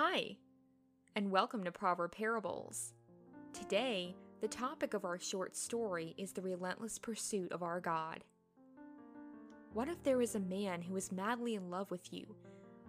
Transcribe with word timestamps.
Hi, 0.00 0.36
and 1.16 1.28
welcome 1.28 1.64
to 1.64 1.72
Proverb 1.72 2.12
Parables. 2.12 2.92
Today, 3.52 4.14
the 4.40 4.46
topic 4.46 4.94
of 4.94 5.04
our 5.04 5.18
short 5.18 5.56
story 5.56 6.14
is 6.16 6.30
the 6.30 6.40
relentless 6.40 7.00
pursuit 7.00 7.50
of 7.50 7.64
our 7.64 7.80
God. 7.80 8.22
What 9.72 9.88
if 9.88 10.00
there 10.04 10.22
is 10.22 10.36
a 10.36 10.38
man 10.38 10.82
who 10.82 10.94
is 10.94 11.10
madly 11.10 11.56
in 11.56 11.68
love 11.68 11.90
with 11.90 12.12
you, 12.12 12.36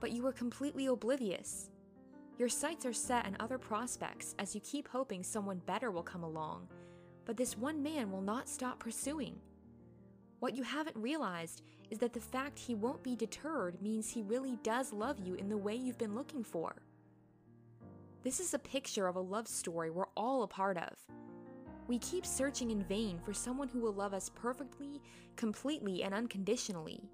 but 0.00 0.10
you 0.10 0.26
are 0.26 0.32
completely 0.32 0.86
oblivious? 0.86 1.70
Your 2.40 2.48
sights 2.48 2.84
are 2.84 2.92
set 2.92 3.24
on 3.24 3.36
other 3.38 3.56
prospects 3.56 4.34
as 4.40 4.56
you 4.56 4.60
keep 4.62 4.88
hoping 4.88 5.22
someone 5.22 5.62
better 5.64 5.92
will 5.92 6.02
come 6.02 6.24
along, 6.24 6.66
but 7.24 7.36
this 7.36 7.56
one 7.56 7.84
man 7.84 8.10
will 8.10 8.20
not 8.20 8.48
stop 8.48 8.80
pursuing. 8.80 9.36
What 10.40 10.56
you 10.56 10.64
haven't 10.64 10.96
realized 10.96 11.62
is 11.88 11.98
that 11.98 12.12
the 12.12 12.18
fact 12.18 12.58
he 12.58 12.74
won't 12.74 13.04
be 13.04 13.14
deterred 13.14 13.80
means 13.80 14.10
he 14.10 14.22
really 14.22 14.58
does 14.64 14.92
love 14.92 15.20
you 15.20 15.36
in 15.36 15.48
the 15.48 15.56
way 15.56 15.76
you've 15.76 15.98
been 15.98 16.16
looking 16.16 16.42
for. 16.42 16.74
This 18.26 18.40
is 18.40 18.54
a 18.54 18.58
picture 18.58 19.06
of 19.06 19.14
a 19.14 19.20
love 19.20 19.46
story 19.46 19.88
we're 19.88 20.08
all 20.16 20.42
a 20.42 20.48
part 20.48 20.76
of. 20.78 20.92
We 21.86 22.00
keep 22.00 22.26
searching 22.26 22.72
in 22.72 22.82
vain 22.82 23.20
for 23.24 23.32
someone 23.32 23.68
who 23.68 23.78
will 23.78 23.92
love 23.92 24.12
us 24.12 24.32
perfectly, 24.34 25.00
completely, 25.36 26.02
and 26.02 26.12
unconditionally. 26.12 27.08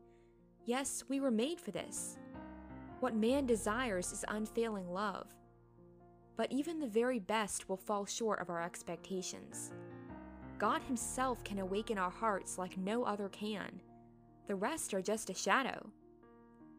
Yes, 0.65 1.05
we 1.11 1.21
were 1.21 1.31
made 1.31 1.61
for 1.61 1.71
this. 1.71 2.17
What 3.01 3.15
man 3.15 3.45
desires 3.45 4.11
is 4.11 4.25
unfailing 4.27 4.91
love. 4.91 5.27
But 6.39 6.51
even 6.51 6.81
the 6.81 6.87
very 6.87 7.19
best 7.19 7.69
will 7.69 7.77
fall 7.77 8.07
short 8.07 8.41
of 8.41 8.49
our 8.49 8.63
expectations. 8.63 9.71
God 10.59 10.81
Himself 10.81 11.45
can 11.45 11.59
awaken 11.59 11.99
our 11.99 12.09
hearts 12.09 12.57
like 12.57 12.79
no 12.79 13.05
other 13.05 13.29
can. 13.29 13.83
The 14.47 14.55
rest 14.55 14.95
are 14.95 15.03
just 15.03 15.29
a 15.29 15.35
shadow. 15.35 15.91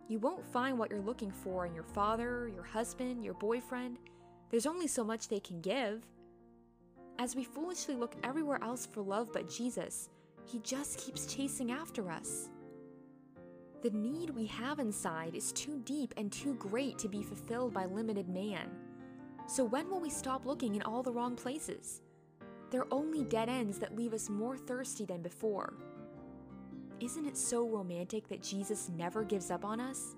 You 0.08 0.18
won't 0.18 0.44
find 0.44 0.80
what 0.80 0.90
you're 0.90 1.02
looking 1.02 1.32
for 1.32 1.68
in 1.68 1.76
your 1.76 1.84
father, 1.84 2.48
your 2.48 2.63
husband, 2.63 3.24
your 3.24 3.35
boyfriend. 3.35 4.00
There's 4.54 4.68
only 4.68 4.85
so 4.85 5.04
much 5.04 5.29
they 5.29 5.40
can 5.40 5.62
give. 5.62 6.05
As 7.18 7.35
we 7.35 7.43
foolishly 7.43 7.96
look 7.96 8.13
everywhere 8.23 8.60
else 8.62 8.85
for 8.85 9.01
love 9.01 9.34
but 9.34 9.49
Jesus, 9.49 10.10
He 10.45 10.60
just 10.60 10.99
keeps 10.99 11.26
chasing 11.26 11.71
after 11.71 12.12
us. 12.12 12.51
The 13.82 13.90
need 13.90 14.29
we 14.29 14.45
have 14.45 14.77
inside 14.77 15.34
is 15.34 15.54
too 15.54 15.82
deep 15.85 16.13
and 16.18 16.32
too 16.32 16.54
great 16.54 16.99
to 16.99 17.10
be 17.10 17.23
fulfilled 17.23 17.73
by 17.73 17.85
limited 17.85 18.29
man. 18.29 18.70
So 19.48 19.63
when 19.63 19.90
will 19.90 19.99
we 19.99 20.12
stop 20.12 20.45
looking 20.45 20.76
in 20.76 20.84
all 20.84 21.01
the 21.01 21.12
wrong 21.12 21.35
places? 21.35 22.04
They're 22.70 22.93
only 22.93 23.23
dead 23.23 23.49
ends 23.49 23.79
that 23.79 23.95
leave 23.95 24.13
us 24.13 24.29
more 24.29 24.55
thirsty 24.55 25.05
than 25.05 25.23
before. 25.23 25.73
Isn't 26.99 27.26
it 27.26 27.38
so 27.38 27.67
romantic 27.67 28.27
that 28.27 28.43
Jesus 28.43 28.88
never 28.95 29.23
gives 29.23 29.49
up 29.49 29.65
on 29.65 29.79
us? 29.79 30.15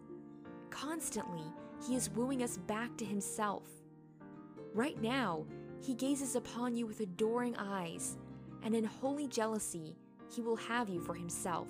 Constantly, 0.72 1.46
He 1.88 1.96
is 1.96 2.10
wooing 2.10 2.44
us 2.44 2.58
back 2.58 2.98
to 2.98 3.06
Himself. 3.06 3.64
Right 4.76 5.02
now, 5.02 5.46
He 5.82 5.94
gazes 5.94 6.36
upon 6.36 6.76
you 6.76 6.86
with 6.86 7.00
adoring 7.00 7.56
eyes, 7.56 8.18
and 8.62 8.76
in 8.76 8.84
holy 8.84 9.26
jealousy, 9.26 9.96
He 10.30 10.42
will 10.42 10.58
have 10.58 10.90
you 10.90 11.00
for 11.00 11.14
Himself. 11.14 11.70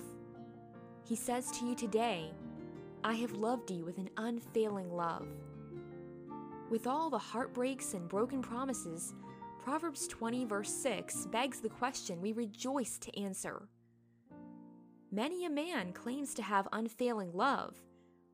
He 1.08 1.16
says 1.16 1.52
to 1.52 1.67
you 1.67 1.75
today, 1.75 2.34
I 3.03 3.14
have 3.14 3.34
loved 3.34 3.70
you 3.70 3.86
with 3.86 4.00
an 4.00 4.09
unfailing 4.17 4.92
love. 4.92 5.28
With 6.72 6.88
all 6.88 7.12
the 7.12 7.20
heartbreaks 7.20 7.94
and 7.94 8.09
broken 8.09 8.42
promises, 8.42 9.14
Proverbs 9.64 10.08
20, 10.08 10.45
verse 10.45 10.73
6, 10.73 11.28
begs 11.28 11.59
the 11.59 11.69
question 11.69 12.22
we 12.22 12.31
rejoice 12.31 12.97
to 12.97 13.16
answer. 13.19 13.69
Many 15.12 15.45
a 15.45 15.50
man 15.52 15.94
claims 15.94 16.34
to 16.34 16.42
have 16.42 16.67
unfailing 16.73 17.34
love, 17.34 17.75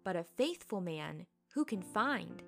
but 0.06 0.16
a 0.16 0.24
faithful 0.24 0.80
man 0.80 1.26
who 1.54 1.66
can 1.66 1.82
find? 1.82 2.42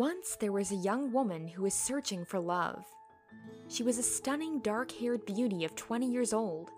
Once 0.00 0.34
there 0.36 0.50
was 0.50 0.72
a 0.72 0.76
young 0.76 1.12
woman 1.12 1.46
who 1.46 1.62
was 1.62 1.74
searching 1.74 2.24
for 2.24 2.40
love. 2.40 2.86
She 3.68 3.82
was 3.82 3.98
a 3.98 4.02
stunning 4.02 4.60
dark 4.60 4.90
haired 4.92 5.26
beauty 5.26 5.62
of 5.62 5.76
20 5.76 6.10
years 6.10 6.32
old, 6.32 6.70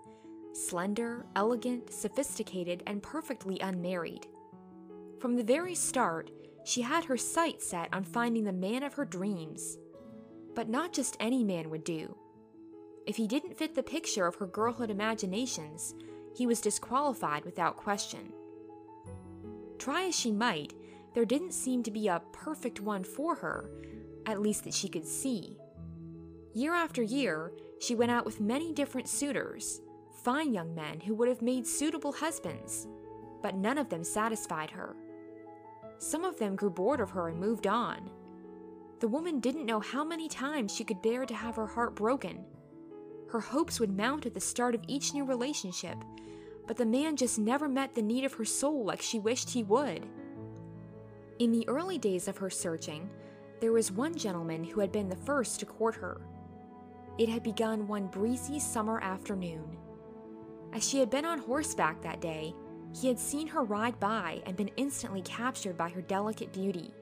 slender, 0.51 1.25
elegant, 1.33 1.89
sophisticated, 1.89 2.83
and 2.85 3.01
perfectly 3.01 3.57
unmarried. 3.61 4.27
From 5.21 5.37
the 5.37 5.43
very 5.43 5.73
start, 5.73 6.31
she 6.65 6.81
had 6.81 7.05
her 7.05 7.15
sights 7.15 7.65
set 7.65 7.87
on 7.93 8.03
finding 8.03 8.43
the 8.43 8.51
man 8.51 8.83
of 8.83 8.95
her 8.95 9.05
dreams. 9.05 9.77
But 10.53 10.67
not 10.67 10.91
just 10.91 11.15
any 11.21 11.45
man 11.45 11.69
would 11.69 11.85
do. 11.85 12.17
If 13.07 13.15
he 13.15 13.25
didn't 13.25 13.57
fit 13.57 13.73
the 13.73 13.83
picture 13.83 14.27
of 14.27 14.35
her 14.35 14.47
girlhood 14.47 14.89
imaginations, 14.89 15.95
he 16.35 16.45
was 16.45 16.59
disqualified 16.59 17.45
without 17.45 17.77
question. 17.77 18.33
Try 19.77 20.07
as 20.07 20.19
she 20.19 20.33
might, 20.33 20.73
there 21.13 21.25
didn't 21.25 21.53
seem 21.53 21.83
to 21.83 21.91
be 21.91 22.07
a 22.07 22.21
perfect 22.31 22.81
one 22.81 23.03
for 23.03 23.35
her, 23.35 23.69
at 24.25 24.41
least 24.41 24.63
that 24.63 24.73
she 24.73 24.89
could 24.89 25.05
see. 25.05 25.57
Year 26.53 26.73
after 26.73 27.01
year, 27.01 27.51
she 27.79 27.95
went 27.95 28.11
out 28.11 28.25
with 28.25 28.39
many 28.39 28.71
different 28.71 29.07
suitors, 29.07 29.81
fine 30.23 30.53
young 30.53 30.73
men 30.73 31.01
who 31.01 31.13
would 31.15 31.27
have 31.27 31.41
made 31.41 31.67
suitable 31.67 32.13
husbands, 32.13 32.87
but 33.41 33.55
none 33.55 33.77
of 33.77 33.89
them 33.89 34.03
satisfied 34.03 34.71
her. 34.71 34.95
Some 35.97 36.23
of 36.23 36.37
them 36.39 36.55
grew 36.55 36.69
bored 36.69 36.99
of 36.99 37.11
her 37.11 37.27
and 37.27 37.39
moved 37.39 37.67
on. 37.67 38.09
The 38.99 39.07
woman 39.07 39.39
didn't 39.39 39.65
know 39.65 39.79
how 39.79 40.03
many 40.03 40.29
times 40.29 40.73
she 40.73 40.83
could 40.83 41.01
bear 41.01 41.25
to 41.25 41.33
have 41.33 41.55
her 41.57 41.67
heart 41.67 41.95
broken. 41.95 42.45
Her 43.29 43.39
hopes 43.39 43.79
would 43.79 43.95
mount 43.95 44.25
at 44.25 44.33
the 44.33 44.39
start 44.39 44.75
of 44.75 44.83
each 44.87 45.13
new 45.13 45.25
relationship, 45.25 45.97
but 46.67 46.77
the 46.77 46.85
man 46.85 47.15
just 47.15 47.37
never 47.37 47.67
met 47.67 47.95
the 47.95 48.01
need 48.01 48.23
of 48.23 48.33
her 48.33 48.45
soul 48.45 48.85
like 48.85 49.01
she 49.01 49.19
wished 49.19 49.49
he 49.49 49.63
would. 49.63 50.07
In 51.43 51.51
the 51.51 51.67
early 51.67 51.97
days 51.97 52.29
of 52.29 52.37
her 52.37 52.49
searching, 52.49 53.09
there 53.59 53.73
was 53.73 53.91
one 53.91 54.15
gentleman 54.15 54.63
who 54.63 54.79
had 54.79 54.93
been 54.93 55.09
the 55.09 55.17
first 55.17 55.59
to 55.59 55.65
court 55.65 55.93
her. 55.95 56.21
It 57.17 57.27
had 57.27 57.43
begun 57.43 57.85
one 57.85 58.07
breezy 58.07 58.61
summer 58.61 59.01
afternoon. 59.01 59.75
As 60.71 60.87
she 60.87 60.99
had 60.99 61.09
been 61.09 61.25
on 61.25 61.39
horseback 61.39 62.01
that 62.01 62.21
day, 62.21 62.55
he 62.97 63.09
had 63.09 63.19
seen 63.19 63.45
her 63.47 63.61
ride 63.61 63.99
by 63.99 64.41
and 64.45 64.55
been 64.55 64.71
instantly 64.77 65.21
captured 65.23 65.77
by 65.77 65.89
her 65.89 66.01
delicate 66.01 66.53
beauty. 66.53 66.93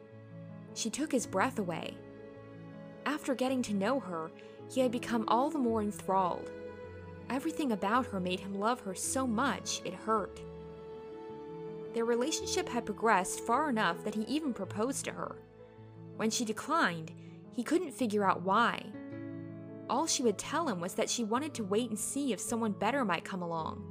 She 0.74 0.90
took 0.90 1.12
his 1.12 1.28
breath 1.28 1.60
away. 1.60 1.96
After 3.06 3.36
getting 3.36 3.62
to 3.62 3.76
know 3.76 4.00
her, 4.00 4.32
he 4.72 4.82
had 4.82 4.92
become 4.92 5.24
all 5.28 5.52
the 5.52 5.60
more 5.60 5.84
enthralled. 5.84 6.50
Everything 7.30 7.74
about 7.74 8.08
her 8.08 8.20
made 8.20 8.40
him 8.40 8.56
love 8.56 8.80
her 8.80 8.96
so 8.96 9.28
much 9.28 9.84
it 9.86 9.94
hurt. 9.94 10.42
Their 11.94 12.06
relationship 12.06 12.70
had 12.70 12.86
progressed 12.86 13.42
far 13.42 13.70
enough 13.70 14.04
that 14.04 14.16
he 14.16 14.22
even 14.24 14.54
proposed 14.54 15.06
to 15.06 15.12
her. 15.12 15.36
When 16.16 16.30
she 16.30 16.46
declined, 16.46 17.12
he 17.52 17.64
couldn't 17.64 17.92
figure 17.92 18.24
out 18.24 18.44
why. 18.44 18.86
All 19.90 20.08
she 20.08 20.24
would 20.24 20.38
tell 20.38 20.70
him 20.70 20.80
was 20.80 20.94
that 20.94 21.10
she 21.10 21.24
wanted 21.24 21.54
to 21.56 21.64
wait 21.64 21.90
and 21.90 22.00
see 22.00 22.32
if 22.32 22.40
someone 22.40 22.72
better 22.72 23.04
might 23.04 23.26
come 23.26 23.42
along. 23.42 23.84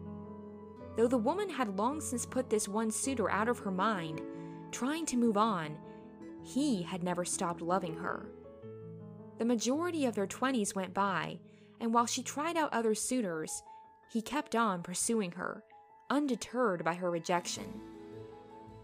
Though 0.96 1.08
the 1.08 1.18
woman 1.18 1.50
had 1.50 1.76
long 1.76 2.00
since 2.00 2.24
put 2.24 2.48
this 2.48 2.68
one 2.68 2.90
suitor 2.90 3.30
out 3.30 3.48
of 3.48 3.58
her 3.60 3.70
mind, 3.70 4.22
trying 4.70 5.04
to 5.06 5.16
move 5.16 5.36
on, 5.36 5.76
he 6.42 6.82
had 6.82 7.02
never 7.02 7.24
stopped 7.24 7.60
loving 7.60 7.94
her. 7.96 8.30
The 9.38 9.44
majority 9.44 10.06
of 10.06 10.14
their 10.14 10.26
20s 10.26 10.74
went 10.74 10.94
by, 10.94 11.40
and 11.80 11.92
while 11.92 12.06
she 12.06 12.22
tried 12.22 12.56
out 12.56 12.72
other 12.72 12.94
suitors, 12.94 13.62
he 14.10 14.22
kept 14.22 14.56
on 14.56 14.82
pursuing 14.82 15.32
her, 15.32 15.64
undeterred 16.08 16.84
by 16.84 16.94
her 16.94 17.10
rejection. 17.10 17.80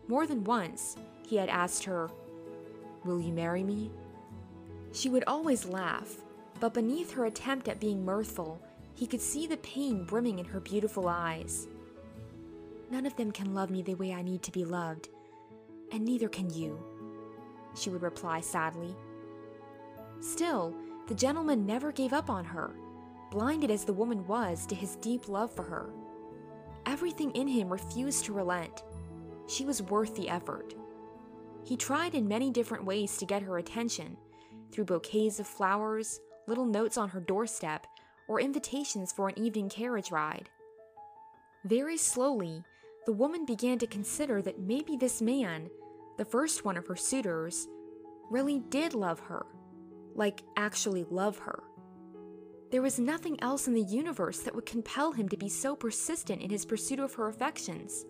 More 0.08 0.26
than 0.26 0.44
once, 0.44 0.96
he 1.26 1.36
had 1.36 1.48
asked 1.48 1.84
her, 1.84 2.10
Will 3.04 3.20
you 3.20 3.32
marry 3.32 3.62
me? 3.62 3.90
She 4.92 5.08
would 5.08 5.24
always 5.26 5.66
laugh, 5.66 6.16
but 6.60 6.74
beneath 6.74 7.12
her 7.12 7.24
attempt 7.26 7.68
at 7.68 7.80
being 7.80 8.04
mirthful, 8.04 8.60
he 8.94 9.06
could 9.06 9.20
see 9.20 9.46
the 9.46 9.58
pain 9.58 10.04
brimming 10.04 10.38
in 10.38 10.46
her 10.46 10.60
beautiful 10.60 11.08
eyes. 11.08 11.68
None 12.90 13.04
of 13.04 13.16
them 13.16 13.32
can 13.32 13.54
love 13.54 13.70
me 13.70 13.82
the 13.82 13.94
way 13.94 14.12
I 14.12 14.22
need 14.22 14.42
to 14.44 14.52
be 14.52 14.64
loved, 14.64 15.08
and 15.92 16.04
neither 16.04 16.28
can 16.28 16.50
you, 16.50 16.78
she 17.74 17.90
would 17.90 18.02
reply 18.02 18.40
sadly. 18.40 18.94
Still, 20.20 20.74
the 21.08 21.14
gentleman 21.14 21.66
never 21.66 21.92
gave 21.92 22.12
up 22.12 22.30
on 22.30 22.44
her, 22.44 22.74
blinded 23.30 23.70
as 23.70 23.84
the 23.84 23.92
woman 23.92 24.26
was 24.26 24.66
to 24.66 24.74
his 24.74 24.96
deep 24.96 25.28
love 25.28 25.52
for 25.52 25.62
her. 25.64 25.90
Everything 26.86 27.32
in 27.32 27.48
him 27.48 27.68
refused 27.68 28.24
to 28.24 28.32
relent, 28.32 28.82
she 29.46 29.64
was 29.64 29.82
worth 29.82 30.14
the 30.14 30.28
effort. 30.28 30.74
He 31.64 31.76
tried 31.76 32.14
in 32.14 32.28
many 32.28 32.50
different 32.50 32.84
ways 32.84 33.16
to 33.16 33.26
get 33.26 33.42
her 33.42 33.58
attention 33.58 34.16
through 34.70 34.84
bouquets 34.84 35.40
of 35.40 35.46
flowers, 35.46 36.20
little 36.46 36.66
notes 36.66 36.96
on 36.96 37.08
her 37.08 37.20
doorstep, 37.20 37.86
or 38.28 38.40
invitations 38.40 39.12
for 39.12 39.28
an 39.28 39.38
evening 39.38 39.68
carriage 39.68 40.10
ride. 40.10 40.48
Very 41.64 41.96
slowly, 41.96 42.62
the 43.06 43.12
woman 43.12 43.44
began 43.44 43.78
to 43.78 43.86
consider 43.86 44.42
that 44.42 44.60
maybe 44.60 44.96
this 44.96 45.22
man, 45.22 45.68
the 46.18 46.24
first 46.24 46.64
one 46.64 46.76
of 46.76 46.86
her 46.86 46.96
suitors, 46.96 47.68
really 48.30 48.60
did 48.68 48.94
love 48.94 49.20
her. 49.20 49.46
Like, 50.14 50.42
actually 50.56 51.04
love 51.10 51.38
her. 51.38 51.62
There 52.72 52.82
was 52.82 52.98
nothing 52.98 53.40
else 53.42 53.68
in 53.68 53.74
the 53.74 53.82
universe 53.82 54.40
that 54.40 54.54
would 54.54 54.66
compel 54.66 55.12
him 55.12 55.28
to 55.28 55.36
be 55.36 55.48
so 55.48 55.76
persistent 55.76 56.42
in 56.42 56.50
his 56.50 56.64
pursuit 56.64 56.98
of 56.98 57.14
her 57.14 57.28
affections. 57.28 58.04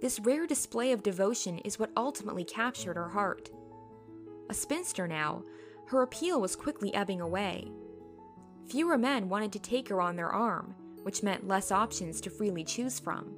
This 0.00 0.18
rare 0.20 0.46
display 0.46 0.92
of 0.92 1.02
devotion 1.02 1.58
is 1.58 1.78
what 1.78 1.90
ultimately 1.96 2.44
captured 2.44 2.96
her 2.96 3.10
heart. 3.10 3.50
A 4.48 4.54
spinster 4.54 5.06
now, 5.06 5.42
her 5.86 6.02
appeal 6.02 6.40
was 6.40 6.56
quickly 6.56 6.94
ebbing 6.94 7.20
away. 7.20 7.70
Fewer 8.68 8.96
men 8.96 9.28
wanted 9.28 9.52
to 9.52 9.58
take 9.58 9.88
her 9.88 10.00
on 10.00 10.16
their 10.16 10.30
arm, 10.30 10.74
which 11.02 11.22
meant 11.22 11.48
less 11.48 11.70
options 11.70 12.20
to 12.20 12.30
freely 12.30 12.64
choose 12.64 12.98
from. 12.98 13.34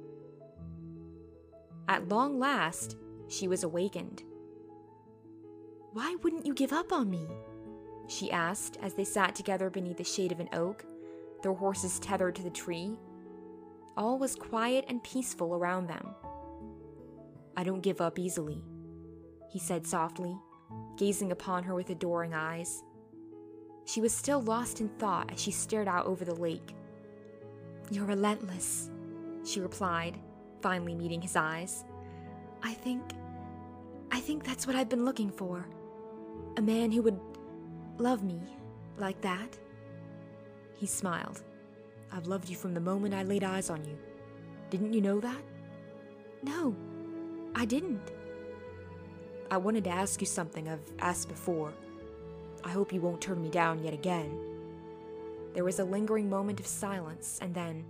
At 1.87 2.07
long 2.07 2.39
last, 2.39 2.95
she 3.27 3.47
was 3.47 3.63
awakened. 3.63 4.23
Why 5.91 6.15
wouldn't 6.23 6.45
you 6.45 6.53
give 6.53 6.71
up 6.71 6.93
on 6.93 7.09
me? 7.09 7.27
She 8.07 8.31
asked 8.31 8.77
as 8.81 8.93
they 8.93 9.03
sat 9.03 9.35
together 9.35 9.69
beneath 9.69 9.97
the 9.97 10.03
shade 10.03 10.31
of 10.31 10.39
an 10.39 10.49
oak, 10.53 10.85
their 11.41 11.53
horses 11.53 11.99
tethered 11.99 12.35
to 12.35 12.43
the 12.43 12.49
tree. 12.49 12.97
All 13.97 14.17
was 14.17 14.35
quiet 14.35 14.85
and 14.87 15.03
peaceful 15.03 15.53
around 15.55 15.87
them. 15.87 16.15
I 17.55 17.63
don't 17.63 17.81
give 17.81 18.01
up 18.01 18.17
easily, 18.17 18.63
he 19.51 19.59
said 19.59 19.85
softly, 19.85 20.35
gazing 20.97 21.31
upon 21.31 21.63
her 21.63 21.75
with 21.75 21.89
adoring 21.89 22.33
eyes. 22.33 22.83
She 23.85 24.01
was 24.01 24.13
still 24.13 24.41
lost 24.41 24.81
in 24.81 24.89
thought 24.89 25.31
as 25.31 25.41
she 25.41 25.51
stared 25.51 25.87
out 25.87 26.05
over 26.05 26.25
the 26.25 26.35
lake. 26.35 26.73
You're 27.91 28.05
relentless, 28.05 28.89
she 29.45 29.59
replied, 29.59 30.17
finally 30.61 30.95
meeting 30.95 31.21
his 31.21 31.35
eyes. 31.35 31.83
I 32.61 32.73
think. 32.73 33.03
I 34.11 34.19
think 34.19 34.43
that's 34.43 34.65
what 34.65 34.75
I've 34.75 34.89
been 34.89 35.05
looking 35.05 35.29
for. 35.29 35.67
A 36.57 36.61
man 36.61 36.91
who 36.91 37.01
would 37.01 37.19
love 37.97 38.23
me 38.23 38.41
like 38.97 39.19
that. 39.21 39.57
He 40.75 40.87
smiled. 40.87 41.43
I've 42.11 42.27
loved 42.27 42.47
you 42.47 42.55
from 42.55 42.73
the 42.73 42.79
moment 42.79 43.13
I 43.13 43.23
laid 43.23 43.43
eyes 43.43 43.69
on 43.69 43.83
you. 43.83 43.97
Didn't 44.69 44.93
you 44.93 45.01
know 45.01 45.19
that? 45.19 45.41
No, 46.43 46.75
I 47.55 47.65
didn't. 47.65 48.11
I 49.51 49.57
wanted 49.57 49.83
to 49.85 49.89
ask 49.91 50.19
you 50.19 50.27
something 50.27 50.67
I've 50.67 50.91
asked 50.99 51.29
before. 51.29 51.73
I 52.63 52.69
hope 52.69 52.93
you 52.93 53.01
won't 53.01 53.21
turn 53.21 53.41
me 53.41 53.49
down 53.49 53.83
yet 53.83 53.93
again. 53.93 54.39
There 55.53 55.63
was 55.63 55.79
a 55.79 55.83
lingering 55.83 56.29
moment 56.29 56.59
of 56.59 56.65
silence, 56.65 57.37
and 57.41 57.53
then, 57.53 57.85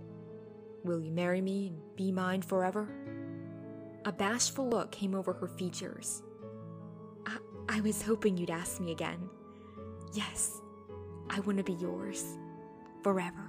Will 0.84 1.00
you 1.00 1.10
marry 1.10 1.40
me 1.40 1.68
and 1.68 1.96
be 1.96 2.12
mine 2.12 2.42
forever? 2.42 2.86
A 4.04 4.12
bashful 4.12 4.68
look 4.68 4.92
came 4.92 5.14
over 5.14 5.32
her 5.32 5.48
features. 5.48 6.22
I, 7.24 7.38
I 7.70 7.80
was 7.80 8.02
hoping 8.02 8.36
you'd 8.36 8.50
ask 8.50 8.80
me 8.80 8.92
again. 8.92 9.30
Yes, 10.12 10.60
I 11.30 11.40
want 11.40 11.56
to 11.56 11.64
be 11.64 11.72
yours 11.72 12.36
forever. 13.02 13.43